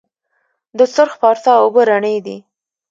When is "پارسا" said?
1.21-1.53